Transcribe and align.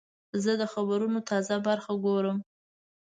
زه 0.43 0.51
د 0.61 0.63
خبرونو 0.73 1.19
تازه 1.29 1.55
برخه 1.67 1.91
ګورم. 2.05 2.37